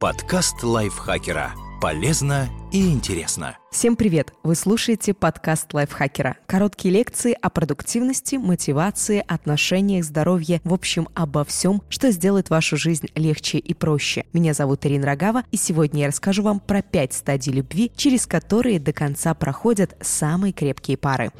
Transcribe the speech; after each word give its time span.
Подкаст 0.00 0.62
лайфхакера. 0.62 1.52
Полезно 1.78 2.48
и 2.72 2.90
интересно. 2.90 3.58
Всем 3.70 3.96
привет! 3.96 4.32
Вы 4.42 4.54
слушаете 4.54 5.12
подкаст 5.12 5.74
лайфхакера. 5.74 6.38
Короткие 6.46 6.94
лекции 6.94 7.36
о 7.38 7.50
продуктивности, 7.50 8.36
мотивации, 8.36 9.22
отношениях, 9.28 10.06
здоровье, 10.06 10.62
в 10.64 10.72
общем, 10.72 11.06
обо 11.12 11.44
всем, 11.44 11.82
что 11.90 12.10
сделает 12.12 12.48
вашу 12.48 12.78
жизнь 12.78 13.08
легче 13.14 13.58
и 13.58 13.74
проще. 13.74 14.24
Меня 14.32 14.54
зовут 14.54 14.86
Ирина 14.86 15.04
Рогава, 15.04 15.44
и 15.50 15.58
сегодня 15.58 16.00
я 16.00 16.08
расскажу 16.08 16.44
вам 16.44 16.60
про 16.60 16.80
пять 16.80 17.12
стадий 17.12 17.52
любви, 17.52 17.92
через 17.94 18.26
которые 18.26 18.80
до 18.80 18.94
конца 18.94 19.34
проходят 19.34 19.98
самые 20.00 20.54
крепкие 20.54 20.96
пары. 20.96 21.30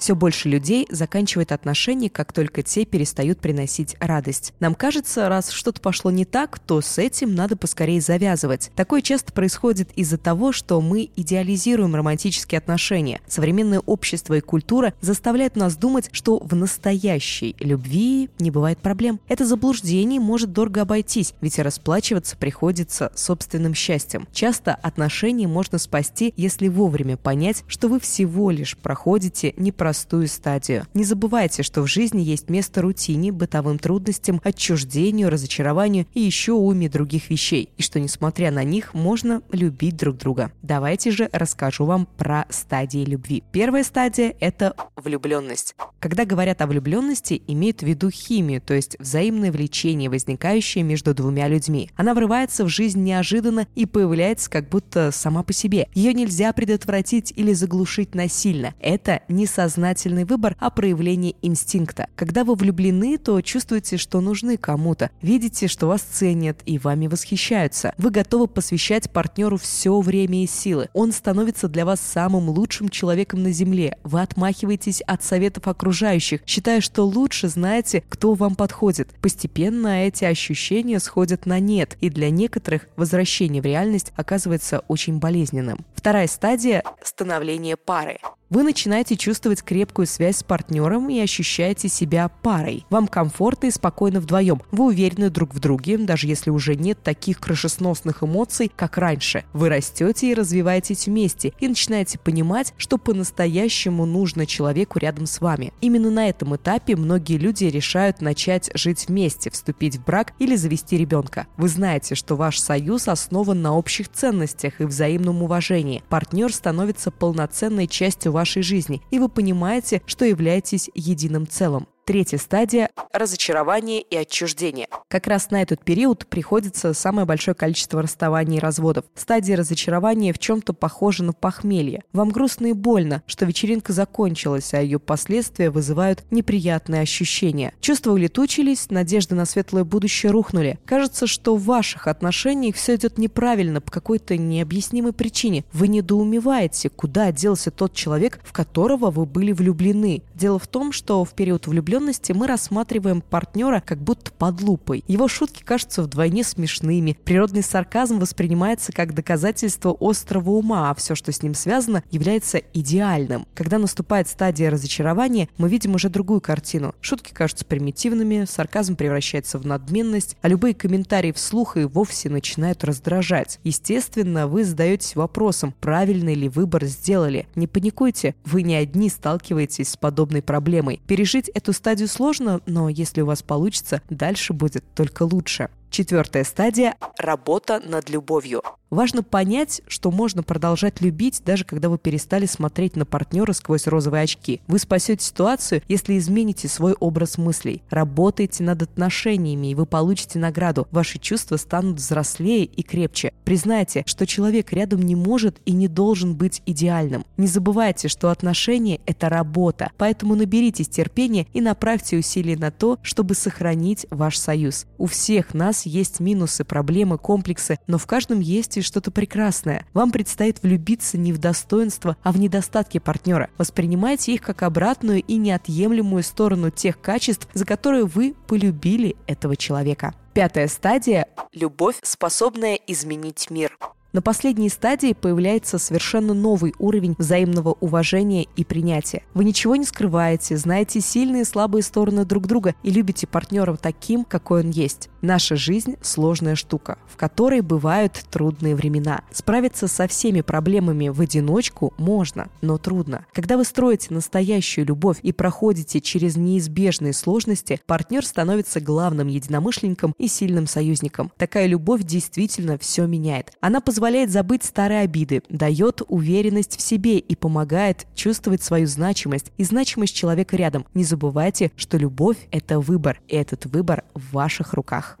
Все 0.00 0.16
больше 0.16 0.48
людей 0.48 0.88
заканчивает 0.90 1.52
отношения, 1.52 2.08
как 2.08 2.32
только 2.32 2.62
те 2.62 2.86
перестают 2.86 3.38
приносить 3.38 3.96
радость. 4.00 4.54
Нам 4.58 4.74
кажется, 4.74 5.28
раз 5.28 5.50
что-то 5.50 5.82
пошло 5.82 6.10
не 6.10 6.24
так, 6.24 6.58
то 6.58 6.80
с 6.80 6.96
этим 6.96 7.34
надо 7.34 7.54
поскорее 7.54 8.00
завязывать. 8.00 8.70
Такое 8.74 9.02
часто 9.02 9.30
происходит 9.34 9.90
из-за 9.96 10.16
того, 10.16 10.52
что 10.52 10.80
мы 10.80 11.10
идеализируем 11.16 11.94
романтические 11.94 12.58
отношения. 12.58 13.20
Современное 13.26 13.80
общество 13.80 14.32
и 14.32 14.40
культура 14.40 14.94
заставляют 15.02 15.54
нас 15.54 15.76
думать, 15.76 16.08
что 16.12 16.38
в 16.38 16.56
настоящей 16.56 17.54
любви 17.60 18.30
не 18.38 18.50
бывает 18.50 18.78
проблем. 18.78 19.20
Это 19.28 19.44
заблуждение 19.44 20.18
может 20.18 20.54
дорого 20.54 20.80
обойтись, 20.80 21.34
ведь 21.42 21.58
расплачиваться 21.58 22.38
приходится 22.38 23.12
собственным 23.14 23.74
счастьем. 23.74 24.26
Часто 24.32 24.74
отношения 24.74 25.46
можно 25.46 25.76
спасти, 25.76 26.32
если 26.38 26.68
вовремя 26.68 27.18
понять, 27.18 27.64
что 27.66 27.88
вы 27.88 28.00
всего 28.00 28.50
лишь 28.50 28.78
проходите 28.78 29.52
непростую 29.58 29.89
простую 29.90 30.28
стадию. 30.28 30.86
Не 30.94 31.02
забывайте, 31.02 31.64
что 31.64 31.82
в 31.82 31.88
жизни 31.88 32.20
есть 32.20 32.48
место 32.48 32.80
рутине, 32.80 33.32
бытовым 33.32 33.76
трудностям, 33.76 34.40
отчуждению, 34.44 35.30
разочарованию 35.30 36.06
и 36.14 36.20
еще 36.20 36.52
уме 36.52 36.88
других 36.88 37.28
вещей, 37.28 37.70
и 37.76 37.82
что, 37.82 37.98
несмотря 37.98 38.52
на 38.52 38.62
них, 38.62 38.94
можно 38.94 39.42
любить 39.50 39.96
друг 39.96 40.16
друга. 40.16 40.52
Давайте 40.62 41.10
же 41.10 41.28
расскажу 41.32 41.86
вам 41.86 42.06
про 42.06 42.46
стадии 42.50 43.04
любви. 43.04 43.42
Первая 43.50 43.82
стадия– 43.82 44.36
это 44.40 44.76
влюбленность. 44.94 45.74
Когда 45.98 46.24
говорят 46.24 46.62
о 46.62 46.68
влюбленности, 46.68 47.42
имеют 47.48 47.80
в 47.80 47.86
виду 47.86 48.10
химию, 48.10 48.62
то 48.62 48.74
есть 48.74 48.94
взаимное 49.00 49.50
влечение, 49.50 50.08
возникающее 50.08 50.84
между 50.84 51.14
двумя 51.14 51.48
людьми. 51.48 51.90
Она 51.96 52.14
врывается 52.14 52.64
в 52.64 52.68
жизнь 52.68 53.02
неожиданно 53.02 53.66
и 53.74 53.86
появляется 53.86 54.48
как 54.48 54.68
будто 54.68 55.10
сама 55.10 55.42
по 55.42 55.52
себе. 55.52 55.88
Ее 55.94 56.14
нельзя 56.14 56.52
предотвратить 56.52 57.32
или 57.34 57.52
заглушить 57.54 58.14
насильно. 58.14 58.72
Это 58.78 59.22
несознательно 59.26 59.79
сознательный 59.80 60.24
выбор, 60.24 60.56
а 60.60 60.70
проявление 60.70 61.34
инстинкта. 61.40 62.08
Когда 62.14 62.44
вы 62.44 62.54
влюблены, 62.54 63.16
то 63.16 63.40
чувствуете, 63.40 63.96
что 63.96 64.20
нужны 64.20 64.58
кому-то, 64.58 65.10
видите, 65.22 65.68
что 65.68 65.86
вас 65.86 66.02
ценят 66.02 66.58
и 66.66 66.78
вами 66.78 67.06
восхищаются. 67.06 67.94
Вы 67.96 68.10
готовы 68.10 68.46
посвящать 68.46 69.10
партнеру 69.10 69.56
все 69.56 69.98
время 70.00 70.44
и 70.44 70.46
силы. 70.46 70.90
Он 70.92 71.12
становится 71.12 71.66
для 71.68 71.86
вас 71.86 72.00
самым 72.00 72.50
лучшим 72.50 72.90
человеком 72.90 73.42
на 73.42 73.52
Земле. 73.52 73.96
Вы 74.04 74.20
отмахиваетесь 74.20 75.00
от 75.00 75.24
советов 75.24 75.66
окружающих, 75.66 76.42
считая, 76.46 76.82
что 76.82 77.04
лучше 77.04 77.48
знаете, 77.48 78.04
кто 78.10 78.34
вам 78.34 78.56
подходит. 78.56 79.08
Постепенно 79.22 80.06
эти 80.06 80.24
ощущения 80.24 81.00
сходят 81.00 81.46
на 81.46 81.58
нет, 81.58 81.96
и 82.02 82.10
для 82.10 82.28
некоторых 82.30 82.88
возвращение 82.96 83.62
в 83.62 83.64
реальность 83.64 84.12
оказывается 84.14 84.80
очень 84.88 85.18
болезненным. 85.18 85.86
Вторая 85.94 86.26
стадия– 86.26 86.82
становление 87.02 87.76
пары. 87.76 88.18
Вы 88.50 88.64
начинаете 88.64 89.16
чувствовать 89.16 89.62
крепкую 89.62 90.08
связь 90.08 90.38
с 90.38 90.42
партнером 90.42 91.08
и 91.08 91.20
ощущаете 91.20 91.88
себя 91.88 92.28
парой. 92.28 92.84
Вам 92.90 93.06
комфортно 93.06 93.68
и 93.68 93.70
спокойно 93.70 94.18
вдвоем. 94.18 94.60
Вы 94.72 94.86
уверены 94.86 95.30
друг 95.30 95.54
в 95.54 95.60
друге, 95.60 95.96
даже 95.98 96.26
если 96.26 96.50
уже 96.50 96.74
нет 96.74 97.00
таких 97.00 97.38
крышесносных 97.38 98.24
эмоций, 98.24 98.68
как 98.74 98.98
раньше. 98.98 99.44
Вы 99.52 99.68
растете 99.68 100.32
и 100.32 100.34
развиваетесь 100.34 101.06
вместе 101.06 101.52
и 101.60 101.68
начинаете 101.68 102.18
понимать, 102.18 102.74
что 102.76 102.98
по-настоящему 102.98 104.04
нужно 104.04 104.46
человеку 104.46 104.98
рядом 104.98 105.26
с 105.26 105.40
вами. 105.40 105.72
Именно 105.80 106.10
на 106.10 106.28
этом 106.28 106.56
этапе 106.56 106.96
многие 106.96 107.36
люди 107.36 107.66
решают 107.66 108.20
начать 108.20 108.68
жить 108.74 109.06
вместе, 109.06 109.50
вступить 109.50 109.98
в 109.98 110.04
брак 110.04 110.32
или 110.40 110.56
завести 110.56 110.96
ребенка. 110.96 111.46
Вы 111.56 111.68
знаете, 111.68 112.16
что 112.16 112.34
ваш 112.34 112.58
союз 112.58 113.06
основан 113.06 113.62
на 113.62 113.76
общих 113.76 114.10
ценностях 114.10 114.80
и 114.80 114.86
взаимном 114.86 115.40
уважении. 115.44 116.02
Партнер 116.08 116.52
становится 116.52 117.12
полноценной 117.12 117.86
частью 117.86 118.39
вашей 118.40 118.62
жизни, 118.62 119.02
и 119.10 119.18
вы 119.18 119.28
понимаете, 119.28 120.00
что 120.06 120.24
являетесь 120.24 120.88
единым 120.94 121.46
целым. 121.46 121.86
Третья 122.06 122.38
стадия– 122.38 122.90
разочарование 123.12 124.00
и 124.00 124.16
отчуждение. 124.16 124.88
Как 125.08 125.26
раз 125.26 125.50
на 125.50 125.62
этот 125.62 125.84
период 125.84 126.26
приходится 126.26 126.94
самое 126.94 127.26
большое 127.26 127.54
количество 127.54 128.02
расставаний 128.02 128.56
и 128.56 128.60
разводов. 128.60 129.04
Стадия 129.14 129.56
разочарования 129.56 130.32
в 130.32 130.38
чем-то 130.38 130.72
похожа 130.72 131.22
на 131.22 131.32
похмелье. 131.32 132.02
Вам 132.12 132.30
грустно 132.30 132.68
и 132.68 132.72
больно, 132.72 133.22
что 133.26 133.44
вечеринка 133.44 133.92
закончилась, 133.92 134.74
а 134.74 134.80
ее 134.80 134.98
последствия 134.98 135.70
вызывают 135.70 136.24
неприятные 136.30 137.02
ощущения. 137.02 137.74
Чувства 137.80 138.12
улетучились, 138.12 138.90
надежды 138.90 139.34
на 139.34 139.44
светлое 139.44 139.84
будущее 139.84 140.32
рухнули. 140.32 140.78
Кажется, 140.86 141.26
что 141.26 141.54
в 141.54 141.64
ваших 141.64 142.06
отношениях 142.06 142.76
все 142.76 142.96
идет 142.96 143.18
неправильно 143.18 143.80
по 143.80 143.90
какой-то 143.90 144.36
необъяснимой 144.36 145.12
причине. 145.12 145.64
Вы 145.72 145.88
недоумеваете, 145.88 146.88
куда 146.88 147.30
делся 147.30 147.70
тот 147.70 147.92
человек, 147.92 148.40
в 148.42 148.52
которого 148.52 149.10
вы 149.10 149.26
были 149.26 149.52
влюблены. 149.52 150.22
Дело 150.34 150.58
в 150.58 150.66
том, 150.66 150.92
что 150.92 151.24
в 151.24 151.34
период 151.34 151.66
влюбленности 151.66 151.89
влюбленности 151.90 152.30
мы 152.30 152.46
рассматриваем 152.46 153.20
партнера 153.20 153.82
как 153.84 153.98
будто 153.98 154.30
под 154.30 154.60
лупой. 154.60 155.02
Его 155.08 155.26
шутки 155.26 155.64
кажутся 155.64 156.02
вдвойне 156.02 156.44
смешными. 156.44 157.18
Природный 157.24 157.64
сарказм 157.64 158.20
воспринимается 158.20 158.92
как 158.92 159.12
доказательство 159.12 159.96
острого 159.98 160.50
ума, 160.50 160.90
а 160.90 160.94
все, 160.94 161.16
что 161.16 161.32
с 161.32 161.42
ним 161.42 161.54
связано, 161.54 162.04
является 162.12 162.58
идеальным. 162.58 163.44
Когда 163.54 163.78
наступает 163.78 164.28
стадия 164.28 164.70
разочарования, 164.70 165.48
мы 165.58 165.68
видим 165.68 165.96
уже 165.96 166.10
другую 166.10 166.40
картину. 166.40 166.94
Шутки 167.00 167.32
кажутся 167.32 167.64
примитивными, 167.64 168.44
сарказм 168.48 168.94
превращается 168.94 169.58
в 169.58 169.66
надменность, 169.66 170.36
а 170.42 170.48
любые 170.48 170.74
комментарии 170.74 171.32
вслух 171.32 171.76
и 171.76 171.84
вовсе 171.84 172.30
начинают 172.30 172.84
раздражать. 172.84 173.58
Естественно, 173.64 174.46
вы 174.46 174.64
задаетесь 174.64 175.16
вопросом, 175.16 175.74
правильный 175.80 176.34
ли 176.34 176.48
выбор 176.48 176.84
сделали. 176.84 177.48
Не 177.56 177.66
паникуйте, 177.66 178.36
вы 178.44 178.62
не 178.62 178.76
одни 178.76 179.08
сталкиваетесь 179.08 179.88
с 179.88 179.96
подобной 179.96 180.40
проблемой. 180.40 181.00
Пережить 181.08 181.48
эту 181.48 181.72
стадию 181.80 182.08
сложно, 182.08 182.60
но 182.66 182.90
если 182.90 183.22
у 183.22 183.26
вас 183.26 183.42
получится, 183.42 184.02
дальше 184.10 184.52
будет 184.52 184.84
только 184.94 185.22
лучше. 185.22 185.70
Четвертая 185.90 186.44
стадия– 186.44 186.94
работа 187.18 187.80
над 187.84 188.08
любовью. 188.10 188.62
Важно 188.90 189.22
понять, 189.22 189.82
что 189.86 190.10
можно 190.10 190.42
продолжать 190.42 191.00
любить, 191.00 191.42
даже 191.44 191.64
когда 191.64 191.88
вы 191.88 191.96
перестали 191.96 192.46
смотреть 192.46 192.96
на 192.96 193.06
партнера 193.06 193.52
сквозь 193.52 193.86
розовые 193.86 194.24
очки. 194.24 194.60
Вы 194.66 194.80
спасете 194.80 195.24
ситуацию, 195.24 195.82
если 195.86 196.18
измените 196.18 196.66
свой 196.66 196.94
образ 196.94 197.38
мыслей. 197.38 197.82
Работайте 197.88 198.64
над 198.64 198.82
отношениями, 198.82 199.68
и 199.68 199.74
вы 199.76 199.86
получите 199.86 200.40
награду. 200.40 200.88
Ваши 200.90 201.20
чувства 201.20 201.56
станут 201.56 201.98
взрослее 201.98 202.64
и 202.64 202.82
крепче. 202.82 203.32
Признайте, 203.44 204.02
что 204.06 204.26
человек 204.26 204.72
рядом 204.72 205.02
не 205.02 205.14
может 205.14 205.58
и 205.64 205.72
не 205.72 205.86
должен 205.86 206.34
быть 206.34 206.60
идеальным. 206.66 207.24
Не 207.36 207.46
забывайте, 207.46 208.08
что 208.08 208.30
отношения– 208.30 209.00
это 209.06 209.28
работа. 209.28 209.92
Поэтому 209.98 210.34
наберитесь 210.34 210.88
терпения 210.88 211.46
и 211.52 211.60
направьте 211.60 212.16
усилия 212.18 212.56
на 212.56 212.72
то, 212.72 212.98
чтобы 213.02 213.36
сохранить 213.36 214.06
ваш 214.10 214.36
союз. 214.36 214.86
У 214.98 215.06
всех 215.06 215.54
нас 215.80 215.86
есть 215.86 216.20
минусы, 216.20 216.64
проблемы, 216.64 217.16
комплексы, 217.16 217.78
но 217.86 217.96
в 217.96 218.06
каждом 218.06 218.40
есть 218.40 218.76
и 218.76 218.82
что-то 218.82 219.10
прекрасное. 219.10 219.86
Вам 219.94 220.10
предстоит 220.10 220.62
влюбиться 220.62 221.16
не 221.16 221.32
в 221.32 221.38
достоинство, 221.38 222.16
а 222.22 222.32
в 222.32 222.38
недостатки 222.38 222.98
партнера. 222.98 223.48
Воспринимайте 223.56 224.34
их 224.34 224.42
как 224.42 224.62
обратную 224.62 225.22
и 225.22 225.36
неотъемлемую 225.36 226.22
сторону 226.22 226.70
тех 226.70 227.00
качеств, 227.00 227.48
за 227.54 227.64
которые 227.64 228.04
вы 228.04 228.34
полюбили 228.46 229.16
этого 229.26 229.56
человека. 229.56 230.14
Пятая 230.34 230.68
стадия– 230.68 231.26
любовь, 231.52 231.96
способная 232.02 232.78
изменить 232.86 233.50
мир. 233.50 233.76
На 234.12 234.22
последней 234.22 234.68
стадии 234.68 235.12
появляется 235.12 235.78
совершенно 235.78 236.34
новый 236.34 236.74
уровень 236.80 237.14
взаимного 237.16 237.76
уважения 237.78 238.48
и 238.56 238.64
принятия. 238.64 239.22
Вы 239.34 239.44
ничего 239.44 239.76
не 239.76 239.84
скрываете, 239.84 240.56
знаете 240.56 241.00
сильные 241.00 241.42
и 241.42 241.44
слабые 241.44 241.84
стороны 241.84 242.24
друг 242.24 242.48
друга 242.48 242.74
и 242.82 242.90
любите 242.90 243.28
партнера 243.28 243.76
таким, 243.76 244.24
какой 244.24 244.62
он 244.62 244.70
есть. 244.70 245.10
Наша 245.22 245.54
жизнь– 245.54 245.94
сложная 246.02 246.56
штука, 246.56 246.98
в 247.06 247.16
которой 247.16 247.60
бывают 247.60 248.24
трудные 248.30 248.74
времена. 248.74 249.22
Справиться 249.30 249.86
со 249.86 250.08
всеми 250.08 250.40
проблемами 250.40 251.08
в 251.08 251.20
одиночку 251.20 251.94
можно, 251.96 252.48
но 252.62 252.78
трудно. 252.78 253.26
Когда 253.32 253.56
вы 253.56 253.64
строите 253.64 254.12
настоящую 254.12 254.86
любовь 254.86 255.18
и 255.22 255.30
проходите 255.32 256.00
через 256.00 256.36
неизбежные 256.36 257.12
сложности, 257.12 257.80
партнер 257.86 258.26
становится 258.26 258.80
главным 258.80 259.28
единомышленником 259.28 260.16
и 260.18 260.26
сильным 260.26 260.66
союзником. 260.66 261.30
Такая 261.36 261.66
любовь 261.66 262.02
действительно 262.02 262.76
все 262.76 263.06
меняет. 263.06 263.52
Она 263.60 263.80
позволяет 263.80 263.99
позволяет 264.00 264.30
забыть 264.30 264.64
старые 264.64 265.00
обиды, 265.00 265.42
дает 265.50 266.00
уверенность 266.08 266.78
в 266.78 266.80
себе 266.80 267.18
и 267.18 267.36
помогает 267.36 268.06
чувствовать 268.14 268.62
свою 268.62 268.86
значимость 268.86 269.52
и 269.58 269.64
значимость 269.64 270.16
человека 270.16 270.56
рядом. 270.56 270.86
Не 270.94 271.04
забывайте, 271.04 271.70
что 271.76 271.98
любовь— 271.98 272.38
это 272.50 272.80
выбор, 272.80 273.20
и 273.28 273.36
этот 273.36 273.66
выбор 273.66 274.04
в 274.14 274.32
ваших 274.32 274.72
руках. 274.72 275.18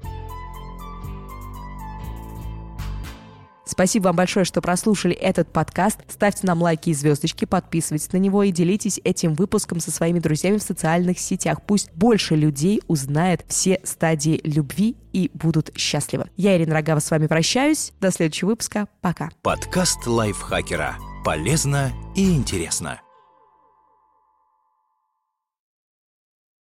Спасибо 3.70 4.06
вам 4.06 4.16
большое, 4.16 4.44
что 4.44 4.60
прослушали 4.60 5.14
этот 5.14 5.52
подкаст. 5.52 6.00
Ставьте 6.08 6.44
нам 6.44 6.60
лайки 6.60 6.90
и 6.90 6.94
звездочки, 6.94 7.44
подписывайтесь 7.44 8.12
на 8.12 8.16
него 8.16 8.42
и 8.42 8.50
делитесь 8.50 9.00
этим 9.04 9.34
выпуском 9.34 9.78
со 9.78 9.92
своими 9.92 10.18
друзьями 10.18 10.58
в 10.58 10.62
социальных 10.62 11.20
сетях. 11.20 11.62
Пусть 11.64 11.92
больше 11.92 12.34
людей 12.34 12.82
узнает 12.88 13.44
все 13.46 13.80
стадии 13.84 14.40
любви 14.42 14.96
и 15.12 15.30
будут 15.34 15.70
счастливы. 15.76 16.26
Я, 16.36 16.56
Ирина 16.56 16.74
Рогава, 16.74 16.98
с 16.98 17.10
вами 17.12 17.28
прощаюсь. 17.28 17.92
До 18.00 18.10
следующего 18.10 18.48
выпуска. 18.48 18.88
Пока. 19.00 19.30
Подкаст 19.42 20.04
лайфхакера. 20.04 20.96
Полезно 21.24 21.92
и 22.16 22.34
интересно. 22.34 23.00